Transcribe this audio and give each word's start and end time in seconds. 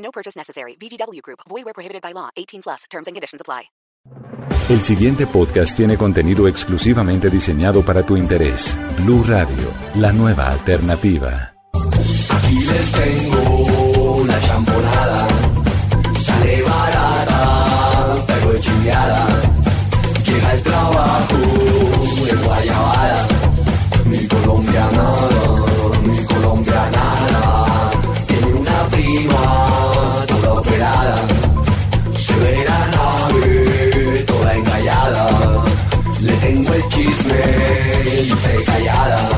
No 0.00 0.10
purchase 0.10 0.36
necessary. 0.36 0.76
VGW 0.76 1.22
Group. 1.22 1.40
Void 1.48 1.64
where 1.64 1.74
prohibited 1.74 2.02
by 2.02 2.12
law. 2.12 2.28
18 2.36 2.62
plus. 2.62 2.84
Terms 2.90 3.06
and 3.06 3.14
conditions 3.14 3.40
apply. 3.40 3.70
El 4.68 4.82
siguiente 4.84 5.26
podcast 5.26 5.76
tiene 5.76 5.96
contenido 5.96 6.46
exclusivamente 6.46 7.28
diseñado 7.28 7.84
para 7.84 8.04
tu 8.04 8.16
interés. 8.16 8.78
Blue 8.98 9.24
Radio, 9.26 9.68
la 9.96 10.12
nueva 10.12 10.48
alternativa. 10.48 11.54
Aquí 12.30 12.60
les 12.60 12.92
tengo 12.92 14.24
la 14.26 14.40
champonada. 14.40 15.28
Sale 16.20 16.62
barata, 16.62 18.24
pero 18.28 18.52
es 18.52 18.68
tengo 36.50 36.74
el 36.74 36.88
chisme 36.88 38.64
callada. 38.66 39.30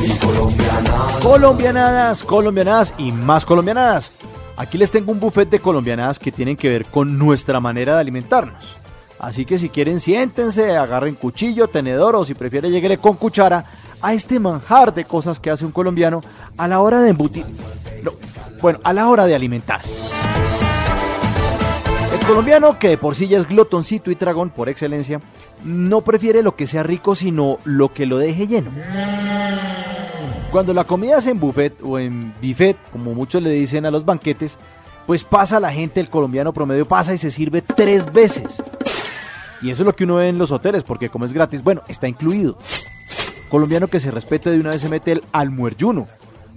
Mi 0.00 0.08
colombiana. 0.16 1.06
Colombianadas, 1.22 2.24
colombianadas 2.24 2.94
y 2.98 3.12
más 3.12 3.44
colombianadas. 3.44 4.12
Aquí 4.56 4.76
les 4.76 4.90
tengo 4.90 5.12
un 5.12 5.20
buffet 5.20 5.48
de 5.48 5.60
colombianadas 5.60 6.18
que 6.18 6.32
tienen 6.32 6.56
que 6.56 6.68
ver 6.68 6.86
con 6.86 7.16
nuestra 7.16 7.60
manera 7.60 7.94
de 7.94 8.00
alimentarnos. 8.00 8.76
Así 9.20 9.44
que 9.44 9.56
si 9.56 9.68
quieren 9.68 10.00
siéntense, 10.00 10.76
agarren 10.76 11.14
cuchillo, 11.14 11.68
tenedor 11.68 12.16
o 12.16 12.24
si 12.24 12.34
prefiere 12.34 12.70
lleguele 12.70 12.98
con 12.98 13.14
cuchara 13.14 13.64
a 14.00 14.12
este 14.12 14.40
manjar 14.40 14.92
de 14.92 15.04
cosas 15.04 15.38
que 15.38 15.50
hace 15.50 15.64
un 15.64 15.70
colombiano 15.70 16.22
a 16.56 16.66
la 16.66 16.80
hora 16.80 17.00
de 17.00 17.10
embutir. 17.10 17.46
no, 18.02 18.10
bueno, 18.60 18.80
a 18.82 18.92
la 18.92 19.08
hora 19.08 19.26
de 19.26 19.36
alimentarse. 19.36 19.94
Colombiano, 22.32 22.78
que 22.78 22.88
de 22.88 22.96
por 22.96 23.14
sí 23.14 23.28
ya 23.28 23.36
es 23.36 23.46
glotoncito 23.46 24.10
y 24.10 24.16
tragón 24.16 24.48
por 24.48 24.70
excelencia, 24.70 25.20
no 25.64 26.00
prefiere 26.00 26.42
lo 26.42 26.56
que 26.56 26.66
sea 26.66 26.82
rico, 26.82 27.14
sino 27.14 27.58
lo 27.64 27.92
que 27.92 28.06
lo 28.06 28.16
deje 28.16 28.46
lleno. 28.46 28.70
Cuando 30.50 30.72
la 30.72 30.84
comida 30.84 31.18
es 31.18 31.26
en 31.26 31.38
buffet 31.38 31.74
o 31.82 31.98
en 31.98 32.32
buffet, 32.40 32.78
como 32.90 33.12
muchos 33.12 33.42
le 33.42 33.50
dicen 33.50 33.84
a 33.84 33.90
los 33.90 34.06
banquetes, 34.06 34.58
pues 35.06 35.24
pasa 35.24 35.60
la 35.60 35.70
gente, 35.70 36.00
el 36.00 36.08
colombiano 36.08 36.54
promedio 36.54 36.88
pasa 36.88 37.12
y 37.12 37.18
se 37.18 37.30
sirve 37.30 37.60
tres 37.60 38.10
veces. 38.10 38.62
Y 39.60 39.68
eso 39.68 39.82
es 39.82 39.86
lo 39.86 39.94
que 39.94 40.04
uno 40.04 40.14
ve 40.14 40.28
en 40.28 40.38
los 40.38 40.52
hoteles, 40.52 40.84
porque 40.84 41.10
como 41.10 41.26
es 41.26 41.34
gratis, 41.34 41.62
bueno, 41.62 41.82
está 41.86 42.08
incluido. 42.08 42.56
Colombiano 43.50 43.88
que 43.88 44.00
se 44.00 44.10
respete 44.10 44.48
de 44.48 44.58
una 44.58 44.70
vez 44.70 44.80
se 44.80 44.88
mete 44.88 45.12
el 45.12 45.22
almuerjuno. 45.32 46.08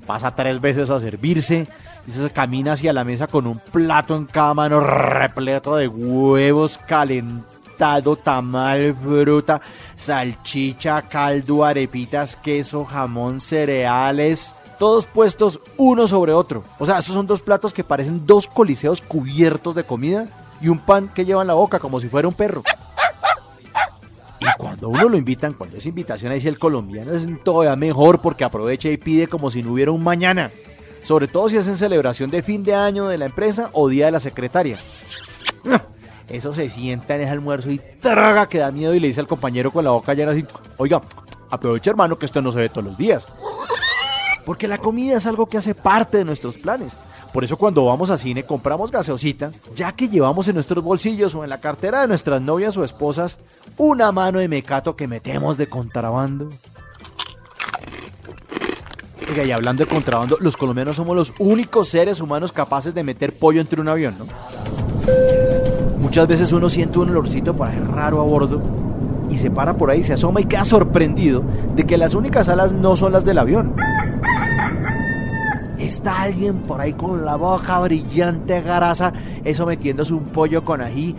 Pasa 0.06 0.36
tres 0.36 0.61
veces 0.61 0.89
a 0.89 1.00
servirse, 1.00 1.67
y 2.08 2.11
se 2.11 2.30
camina 2.30 2.73
hacia 2.73 2.94
la 2.94 3.03
mesa 3.03 3.28
con 3.28 3.48
un 3.48 3.59
plato 3.59 4.16
en 4.16 4.25
cada 4.25 4.53
mano 4.53 4.80
repleto 4.80 5.75
de 5.75 5.88
huevos 5.88 6.78
calentado, 6.78 8.16
tamal, 8.16 8.94
fruta, 8.94 9.62
salchicha, 9.95 11.02
caldo, 11.02 11.66
arepitas, 11.66 12.35
queso, 12.35 12.85
jamón, 12.85 13.40
cereales, 13.40 14.53
todos 14.78 15.06
puestos 15.07 15.59
uno 15.78 16.07
sobre 16.07 16.34
otro. 16.34 16.63
O 16.78 16.85
sea, 16.85 17.00
esos 17.00 17.16
son 17.16 17.25
dos 17.25 17.41
platos 17.41 17.74
que 17.74 17.84
parecen 17.84 18.25
dos 18.25 18.47
coliseos 18.47 19.01
cubiertos 19.01 19.74
de 19.74 19.85
comida 19.85 20.28
y 20.62 20.68
un 20.69 20.80
pan 20.80 21.09
que 21.13 21.25
lleva 21.25 21.41
en 21.41 21.47
la 21.47 21.53
boca 21.53 21.80
como 21.80 22.00
si 22.00 22.07
fuera 22.07 22.28
un 22.28 22.34
perro. 22.34 22.63
Y 24.45 24.57
cuando 24.57 24.89
uno 24.89 25.09
lo 25.09 25.17
invitan, 25.17 25.53
cuando 25.53 25.78
es 25.78 25.85
invitación 25.85 26.31
ahí 26.31 26.41
sí 26.41 26.47
el 26.47 26.59
colombiano 26.59 27.13
es 27.13 27.28
todavía 27.44 27.75
mejor 27.75 28.22
porque 28.22 28.44
aprovecha 28.44 28.89
y 28.89 28.97
pide 28.97 29.28
como 29.28 29.50
si 29.50 29.63
no 29.63 29.73
hubiera 29.73 29.91
un 29.91 30.03
mañana. 30.03 30.51
Sobre 31.03 31.28
todo 31.28 31.50
si 31.50 31.57
es 31.57 31.67
en 31.67 31.75
celebración 31.75 32.29
de 32.29 32.44
fin 32.44 32.63
de 32.63 32.73
año 32.73 33.07
de 33.07 33.17
la 33.17 33.25
empresa 33.25 33.69
o 33.73 33.88
día 33.88 34.07
de 34.07 34.11
la 34.11 34.19
secretaria. 34.19 34.78
Eso 36.29 36.53
se 36.53 36.69
sienta 36.69 37.16
en 37.16 37.22
ese 37.22 37.31
almuerzo 37.31 37.69
y 37.69 37.79
traga 38.01 38.47
que 38.47 38.57
da 38.57 38.72
miedo 38.72 38.95
y 38.95 39.00
le 39.00 39.07
dice 39.07 39.19
al 39.19 39.28
compañero 39.28 39.72
con 39.72 39.83
la 39.85 39.91
boca 39.91 40.13
llena 40.13 40.31
así, 40.31 40.44
oiga, 40.77 41.01
aprovecha 41.51 41.91
hermano 41.91 42.17
que 42.17 42.25
esto 42.25 42.41
no 42.41 42.51
se 42.51 42.59
ve 42.59 42.69
todos 42.69 42.85
los 42.85 42.97
días. 42.97 43.27
Porque 44.45 44.67
la 44.67 44.78
comida 44.78 45.17
es 45.17 45.25
algo 45.25 45.47
que 45.47 45.57
hace 45.57 45.73
parte 45.73 46.17
de 46.17 46.25
nuestros 46.25 46.56
planes. 46.56 46.97
Por 47.33 47.44
eso 47.44 47.57
cuando 47.57 47.85
vamos 47.85 48.09
a 48.11 48.17
cine 48.17 48.45
compramos 48.45 48.91
gaseosita, 48.91 49.51
ya 49.75 49.91
que 49.91 50.07
llevamos 50.07 50.47
en 50.47 50.56
nuestros 50.56 50.83
bolsillos 50.83 51.33
o 51.35 51.44
en 51.44 51.50
la 51.50 51.59
cartera 51.59 52.01
de 52.01 52.07
nuestras 52.07 52.41
novias 52.41 52.78
o 52.78 52.83
esposas 52.83 53.39
una 53.78 54.11
mano 54.11 54.39
de 54.39 54.47
mecato 54.47 54.95
que 54.95 55.07
metemos 55.07 55.57
de 55.57 55.67
contrabando. 55.67 56.50
Oiga, 59.28 59.44
y 59.44 59.51
hablando 59.51 59.83
de 59.83 59.89
contrabando, 59.89 60.38
los 60.39 60.56
colombianos 60.56 60.97
somos 60.97 61.16
los 61.16 61.33
únicos 61.39 61.89
seres 61.89 62.22
humanos 62.22 62.51
capaces 62.51 62.94
de 62.94 63.03
meter 63.03 63.38
pollo 63.38 63.59
entre 63.59 63.81
un 63.81 63.88
avión, 63.88 64.16
¿no? 64.19 64.25
Muchas 65.97 66.27
veces 66.27 66.51
uno 66.51 66.69
siente 66.69 67.00
un 67.00 67.09
olorcito 67.09 67.56
para 67.56 67.73
raro 67.79 68.22
a 68.22 68.23
bordo 68.23 68.62
y 69.29 69.38
se 69.38 69.50
para 69.50 69.75
por 69.75 69.89
ahí, 69.89 70.03
se 70.03 70.13
asoma 70.13 70.41
y 70.41 70.45
queda 70.45 70.63
sorprendido 70.63 71.44
de 71.75 71.85
que 71.85 71.97
las 71.97 72.13
únicas 72.13 72.47
alas 72.47 72.73
no 72.73 72.95
son 72.95 73.12
las 73.12 73.25
del 73.25 73.39
avión. 73.39 73.75
Está 75.85 76.23
alguien 76.23 76.62
por 76.62 76.81
ahí 76.81 76.94
con 76.94 77.23
la 77.23 77.35
boca 77.35 77.79
brillante, 77.79 78.59
grasa, 78.59 79.13
eso 79.44 79.68
metiéndose 79.68 80.16
un 80.16 80.25
pollo 80.25 80.66
con 80.66 80.81
ají, 80.81 81.16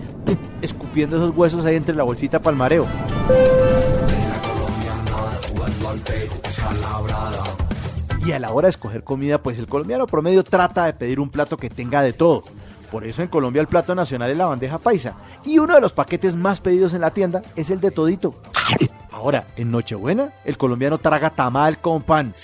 escupiendo 0.60 1.19
esos 1.19 1.37
huesos 1.37 1.65
ahí 1.65 1.77
entre 1.77 1.94
la 1.94 2.03
bolsita 2.03 2.41
palmareo. 2.41 2.84
Y 8.26 8.32
a 8.32 8.41
la 8.41 8.50
hora 8.50 8.66
de 8.66 8.71
escoger 8.71 9.05
comida, 9.05 9.38
pues 9.38 9.60
el 9.60 9.69
colombiano 9.69 10.09
promedio 10.09 10.43
trata 10.43 10.87
de 10.87 10.94
pedir 10.94 11.21
un 11.21 11.31
plato 11.31 11.56
que 11.56 11.71
tenga 11.71 12.03
de 12.03 12.12
todo. 12.12 12.43
Por 12.91 13.05
eso 13.05 13.22
en 13.22 13.28
Colombia 13.28 13.60
el 13.60 13.69
plato 13.69 13.94
nacional 13.94 14.32
es 14.32 14.37
la 14.37 14.47
bandeja 14.47 14.78
paisa. 14.78 15.15
Y 15.44 15.60
uno 15.60 15.76
de 15.76 15.81
los 15.81 15.93
paquetes 15.93 16.34
más 16.34 16.59
pedidos 16.59 16.93
en 16.93 17.03
la 17.03 17.12
tienda 17.12 17.43
es 17.55 17.71
el 17.71 17.81
de 17.81 17.93
todito. 17.93 18.34
Ahora, 19.10 19.47
en 19.56 19.71
Nochebuena, 19.71 20.32
el 20.44 20.59
colombiano 20.59 20.99
traga 20.99 21.31
tamal 21.31 21.78
con 21.78 22.03
pan. 22.03 22.34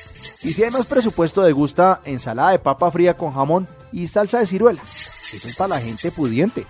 Y 0.42 0.52
si 0.52 0.64
hay 0.64 0.70
más 0.70 0.86
presupuesto, 0.86 1.42
degusta 1.42 2.00
ensalada 2.04 2.50
de 2.50 2.58
papa 2.58 2.90
fría 2.90 3.14
con 3.16 3.34
jamón 3.34 3.68
y 3.92 4.08
salsa 4.08 4.38
de 4.38 4.46
ciruela. 4.46 4.82
Eso 5.32 5.48
es 5.48 5.56
para 5.56 5.76
la 5.76 5.80
gente 5.80 6.10
pudiente. 6.10 6.66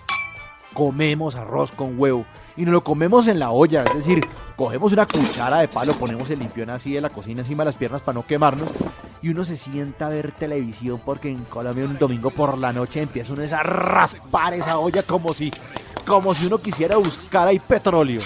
Comemos 0.75 1.37
arroz 1.37 1.71
con 1.73 1.99
huevo 1.99 2.27
y 2.57 2.63
nos 2.63 2.73
lo 2.73 2.85
comemos 2.85 3.29
en 3.29 3.39
la 3.39 3.51
olla, 3.51 3.85
es 3.85 3.95
decir, 3.95 4.27
cogemos 4.57 4.93
una 4.93 5.07
cuchara 5.07 5.59
de 5.59 5.69
palo, 5.69 5.95
ponemos 5.95 6.29
el 6.31 6.41
limpión 6.41 6.71
así 6.71 6.93
de 6.93 7.01
la 7.01 7.11
cocina 7.11 7.41
encima 7.41 7.65
de 7.65 7.71
las 7.71 7.77
piernas 7.77 8.03
para 8.03 8.15
no 8.15 8.27
quemarnos 8.27 8.69
y 9.23 9.29
uno 9.29 9.45
se 9.45 9.57
sienta 9.57 10.07
a 10.07 10.11
ver 10.11 10.33
televisión 10.33 11.01
porque 11.05 11.31
en 11.31 11.45
Colombia 11.45 11.85
un 11.85 11.99
domingo 11.99 12.31
por 12.31 12.59
la 12.59 12.73
noche 12.73 13.01
empieza 13.01 13.33
uno 13.33 13.45
a 13.45 13.63
raspar 13.63 14.55
esa 14.55 14.79
olla 14.79 15.03
como 15.03 15.33
si, 15.33 15.51
como 16.07 16.35
si 16.35 16.47
uno 16.47 16.59
quisiera 16.59 16.97
buscar 16.97 17.49
ahí 17.49 17.59
petróleo. 17.59 18.21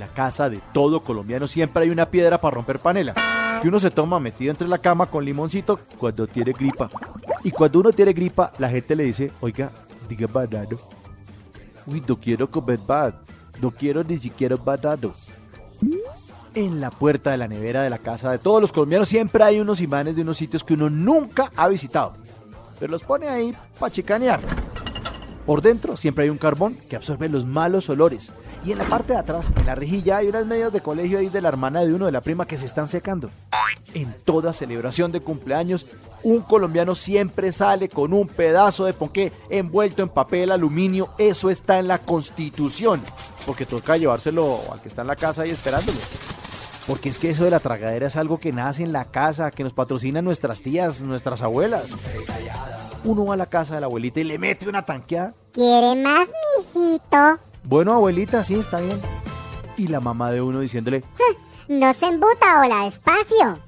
La 0.00 0.08
casa 0.08 0.48
de 0.48 0.62
todo 0.72 1.04
colombiano 1.04 1.46
siempre 1.46 1.82
hay 1.82 1.90
una 1.90 2.06
piedra 2.06 2.40
para 2.40 2.54
romper 2.54 2.78
panela 2.78 3.12
que 3.60 3.68
uno 3.68 3.78
se 3.78 3.90
toma 3.90 4.18
metido 4.18 4.50
entre 4.50 4.66
la 4.66 4.78
cama 4.78 5.04
con 5.04 5.22
limoncito 5.22 5.78
cuando 5.98 6.26
tiene 6.26 6.52
gripa. 6.52 6.88
Y 7.44 7.50
cuando 7.50 7.80
uno 7.80 7.92
tiene 7.92 8.14
gripa, 8.14 8.50
la 8.56 8.70
gente 8.70 8.96
le 8.96 9.04
dice, 9.04 9.30
oiga, 9.42 9.70
diga 10.08 10.26
banano. 10.26 10.78
Uy, 11.86 12.02
no 12.08 12.18
quiero 12.18 12.50
comer 12.50 12.78
bad. 12.78 13.12
No 13.60 13.70
quiero 13.72 14.02
ni 14.02 14.16
siquiera 14.16 14.56
un 14.56 14.64
banano. 14.64 15.12
En 16.54 16.80
la 16.80 16.90
puerta 16.90 17.32
de 17.32 17.36
la 17.36 17.46
nevera 17.46 17.82
de 17.82 17.90
la 17.90 17.98
casa 17.98 18.30
de 18.30 18.38
todos 18.38 18.62
los 18.62 18.72
colombianos 18.72 19.06
siempre 19.06 19.44
hay 19.44 19.60
unos 19.60 19.82
imanes 19.82 20.16
de 20.16 20.22
unos 20.22 20.38
sitios 20.38 20.64
que 20.64 20.72
uno 20.72 20.88
nunca 20.88 21.50
ha 21.56 21.68
visitado. 21.68 22.14
Pero 22.78 22.90
los 22.90 23.02
pone 23.02 23.28
ahí 23.28 23.54
para 23.78 23.92
chicanear. 23.92 24.40
Por 25.44 25.60
dentro 25.60 25.98
siempre 25.98 26.24
hay 26.24 26.30
un 26.30 26.38
carbón 26.38 26.78
que 26.88 26.96
absorbe 26.96 27.28
los 27.28 27.44
malos 27.44 27.90
olores. 27.90 28.32
Y 28.64 28.72
en 28.72 28.78
la 28.78 28.84
parte 28.84 29.14
de 29.14 29.18
atrás, 29.18 29.46
en 29.58 29.66
la 29.66 29.74
rejilla, 29.74 30.18
hay 30.18 30.28
unas 30.28 30.44
medias 30.44 30.72
de 30.72 30.82
colegio 30.82 31.18
ahí 31.18 31.28
de 31.28 31.40
la 31.40 31.48
hermana 31.48 31.80
de 31.80 31.94
uno 31.94 32.06
de 32.06 32.12
la 32.12 32.20
prima 32.20 32.46
que 32.46 32.58
se 32.58 32.66
están 32.66 32.88
secando. 32.88 33.30
En 33.94 34.14
toda 34.24 34.52
celebración 34.52 35.12
de 35.12 35.20
cumpleaños, 35.20 35.86
un 36.22 36.42
colombiano 36.42 36.94
siempre 36.94 37.52
sale 37.52 37.88
con 37.88 38.12
un 38.12 38.28
pedazo 38.28 38.84
de 38.84 38.92
ponqué 38.92 39.32
envuelto 39.48 40.02
en 40.02 40.10
papel 40.10 40.52
aluminio. 40.52 41.10
Eso 41.16 41.48
está 41.48 41.78
en 41.78 41.88
la 41.88 41.98
constitución. 41.98 43.00
Porque 43.46 43.64
toca 43.64 43.96
llevárselo 43.96 44.60
al 44.70 44.80
que 44.82 44.88
está 44.88 45.00
en 45.00 45.08
la 45.08 45.16
casa 45.16 45.46
y 45.46 45.50
esperándolo. 45.50 45.98
Porque 46.86 47.08
es 47.08 47.18
que 47.18 47.30
eso 47.30 47.44
de 47.44 47.50
la 47.50 47.60
tragadera 47.60 48.08
es 48.08 48.16
algo 48.16 48.38
que 48.38 48.52
nace 48.52 48.82
en 48.82 48.92
la 48.92 49.06
casa, 49.06 49.50
que 49.50 49.64
nos 49.64 49.72
patrocinan 49.72 50.24
nuestras 50.24 50.60
tías, 50.60 51.00
nuestras 51.02 51.40
abuelas. 51.40 51.84
uno 53.04 53.24
va 53.24 53.34
a 53.34 53.36
la 53.38 53.46
casa 53.46 53.74
de 53.74 53.80
la 53.80 53.86
abuelita 53.86 54.20
y 54.20 54.24
le 54.24 54.38
mete 54.38 54.68
una 54.68 54.84
tanqueada. 54.84 55.32
¿Quiere 55.52 55.94
más, 55.96 56.28
mijito? 56.58 57.49
Bueno, 57.64 57.92
abuelita, 57.92 58.42
sí, 58.44 58.54
está 58.54 58.80
bien. 58.80 58.98
Y 59.76 59.86
la 59.88 60.00
mamá 60.00 60.30
de 60.30 60.42
uno 60.42 60.60
diciéndole, 60.60 61.02
No 61.68 61.92
se 61.92 62.06
embuta, 62.06 62.60
hola, 62.62 62.84
despacio. 62.84 63.58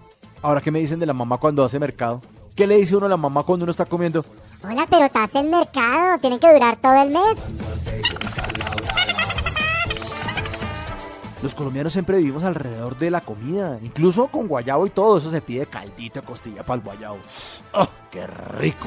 ahora 0.43 0.61
qué 0.61 0.71
me 0.71 0.81
dicen 0.81 0.99
de 1.01 1.07
la 1.07 1.13
mamá 1.13 1.39
cuando 1.39 1.65
hace 1.65 1.79
mercado. 1.79 2.21
¿Qué 2.57 2.67
le 2.67 2.77
dice 2.77 2.97
uno 2.97 3.07
a 3.07 3.09
la 3.09 3.17
mamá 3.17 3.45
cuando 3.45 3.65
uno 3.65 3.71
está 3.71 3.85
comiendo? 3.87 4.25
Hola, 4.65 4.87
pero 4.89 5.09
te 5.09 5.19
hace 5.19 5.39
el 5.41 5.49
mercado, 5.49 6.19
tiene 6.21 6.39
que 6.39 6.53
durar 6.53 6.77
todo 6.77 7.03
el 7.03 7.11
mes. 7.11 7.39
Los 11.43 11.55
colombianos 11.57 11.93
siempre 11.93 12.19
vivimos 12.19 12.45
alrededor 12.45 12.97
de 12.99 13.11
la 13.11 13.21
comida, 13.21 13.79
incluso 13.83 14.29
con 14.29 14.47
guayabo 14.47 14.87
y 14.87 14.91
todo. 14.91 15.19
Eso 15.19 15.29
se 15.31 15.41
pide 15.41 15.67
caldito 15.67 16.23
costilla 16.23 16.63
para 16.63 16.77
el 16.77 16.85
guayabo. 16.85 17.19
¡Oh, 17.73 17.89
qué 18.13 18.27
rico! 18.29 18.87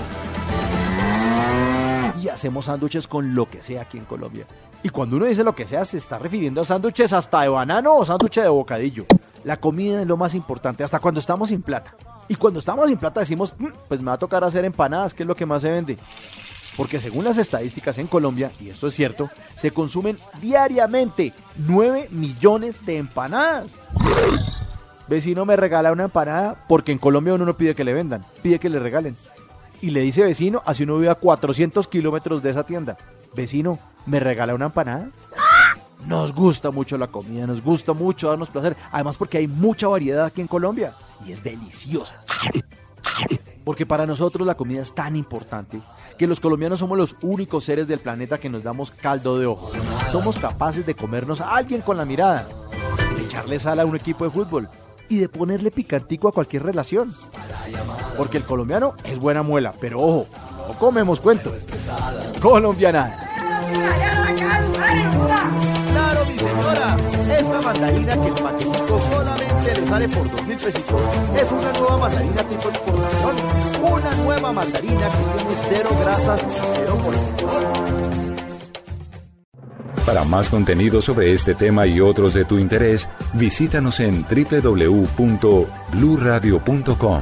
Hacemos 2.33 2.65
sándwiches 2.65 3.07
con 3.07 3.35
lo 3.35 3.47
que 3.47 3.61
sea 3.63 3.83
aquí 3.83 3.97
en 3.97 4.05
Colombia. 4.05 4.45
Y 4.83 4.89
cuando 4.89 5.17
uno 5.17 5.25
dice 5.25 5.43
lo 5.43 5.55
que 5.55 5.67
sea, 5.67 5.83
se 5.85 5.97
está 5.97 6.17
refiriendo 6.19 6.61
a 6.61 6.65
sándwiches 6.65 7.13
hasta 7.13 7.41
de 7.41 7.49
banano 7.49 7.95
o 7.95 8.05
sándwiches 8.05 8.43
de 8.43 8.49
bocadillo. 8.49 9.05
La 9.43 9.57
comida 9.57 10.01
es 10.01 10.07
lo 10.07 10.17
más 10.17 10.33
importante, 10.35 10.83
hasta 10.83 10.99
cuando 10.99 11.19
estamos 11.19 11.49
sin 11.49 11.61
plata. 11.61 11.95
Y 12.27 12.35
cuando 12.35 12.59
estamos 12.59 12.87
sin 12.87 12.97
plata 12.97 13.19
decimos, 13.19 13.53
"Mm, 13.57 13.67
pues 13.87 14.01
me 14.01 14.07
va 14.07 14.13
a 14.13 14.19
tocar 14.19 14.43
hacer 14.43 14.65
empanadas, 14.65 15.13
que 15.13 15.23
es 15.23 15.27
lo 15.27 15.35
que 15.35 15.45
más 15.45 15.61
se 15.61 15.71
vende. 15.71 15.97
Porque 16.77 16.99
según 16.99 17.23
las 17.23 17.37
estadísticas 17.37 17.97
en 17.99 18.07
Colombia, 18.07 18.51
y 18.59 18.69
esto 18.69 18.87
es 18.87 18.93
cierto, 18.93 19.29
se 19.55 19.71
consumen 19.71 20.17
diariamente 20.41 21.31
9 21.57 22.07
millones 22.11 22.85
de 22.85 22.97
empanadas. 22.97 23.77
Vecino 25.07 25.45
me 25.45 25.55
regala 25.55 25.91
una 25.91 26.05
empanada 26.05 26.65
porque 26.67 26.91
en 26.91 26.97
Colombia 26.97 27.35
uno 27.35 27.45
no 27.45 27.55
pide 27.55 27.75
que 27.75 27.83
le 27.83 27.93
vendan, 27.93 28.25
pide 28.41 28.59
que 28.59 28.69
le 28.69 28.79
regalen. 28.79 29.15
Y 29.81 29.89
le 29.91 30.01
dice 30.01 30.23
vecino, 30.23 30.61
así 30.65 30.83
uno 30.83 30.95
vive 30.95 31.09
a 31.09 31.15
400 31.15 31.87
kilómetros 31.87 32.41
de 32.41 32.49
esa 32.49 32.65
tienda. 32.65 32.97
Vecino, 33.35 33.79
¿me 34.05 34.19
regala 34.19 34.55
una 34.55 34.65
empanada? 34.65 35.09
Nos 36.05 36.33
gusta 36.33 36.71
mucho 36.71 36.97
la 36.97 37.07
comida, 37.07 37.47
nos 37.47 37.61
gusta 37.61 37.93
mucho 37.93 38.29
darnos 38.29 38.49
placer. 38.49 38.75
Además 38.91 39.17
porque 39.17 39.39
hay 39.39 39.47
mucha 39.47 39.87
variedad 39.87 40.25
aquí 40.25 40.41
en 40.41 40.47
Colombia 40.47 40.95
y 41.25 41.31
es 41.31 41.43
deliciosa. 41.43 42.15
Porque 43.63 43.85
para 43.85 44.05
nosotros 44.05 44.45
la 44.45 44.55
comida 44.55 44.81
es 44.81 44.93
tan 44.93 45.15
importante 45.15 45.81
que 46.19 46.27
los 46.27 46.39
colombianos 46.39 46.79
somos 46.79 46.97
los 46.97 47.15
únicos 47.21 47.63
seres 47.63 47.87
del 47.87 47.99
planeta 47.99 48.39
que 48.39 48.49
nos 48.49 48.63
damos 48.63 48.91
caldo 48.91 49.39
de 49.39 49.47
ojo. 49.47 49.71
Somos 50.09 50.37
capaces 50.37 50.85
de 50.85 50.95
comernos 50.95 51.41
a 51.41 51.55
alguien 51.55 51.81
con 51.81 51.97
la 51.97 52.05
mirada, 52.05 52.47
de 53.15 53.23
echarle 53.23 53.57
sal 53.57 53.79
a 53.79 53.85
un 53.85 53.95
equipo 53.95 54.23
de 54.23 54.29
fútbol 54.31 54.69
y 55.09 55.17
de 55.17 55.29
ponerle 55.29 55.71
picantico 55.71 56.27
a 56.27 56.31
cualquier 56.31 56.63
relación. 56.63 57.13
Porque 58.17 58.37
el 58.37 58.43
colombiano 58.43 58.95
es 59.03 59.19
buena 59.19 59.43
muela, 59.43 59.73
pero 59.79 60.01
ojo, 60.01 60.25
no 60.67 60.73
comemos 60.77 61.19
cuentos. 61.19 61.63
Colombianadas. 62.41 63.15
Claro, 65.91 66.25
mi 66.25 66.37
señora. 66.37 66.97
Esta 67.37 67.61
mandarina 67.61 68.13
que 68.13 68.27
el 68.27 68.33
paquetito 68.33 68.99
solamente 68.99 69.75
le 69.79 69.85
sale 69.85 70.07
por 70.09 70.29
dos 70.31 70.43
mil 70.45 70.57
pesitos 70.57 71.01
es 71.39 71.51
una 71.51 71.71
nueva 71.73 71.97
mandarina 71.97 72.43
tipo 72.43 72.69
importación. 72.69 73.35
Una 73.91 74.15
nueva 74.23 74.53
mandarina 74.53 75.09
que 75.09 75.17
tiene 75.37 75.53
cero 75.53 75.89
grasas 75.99 76.43
y 76.43 76.47
cero 76.75 76.97
colesterol. 77.03 77.63
Para 80.05 80.23
más 80.23 80.49
contenido 80.49 81.01
sobre 81.01 81.33
este 81.33 81.55
tema 81.55 81.87
y 81.87 81.99
otros 81.99 82.33
de 82.35 82.45
tu 82.45 82.59
interés, 82.59 83.09
visítanos 83.33 83.99
en 83.99 84.23
www.bluradio.com. 84.23 87.21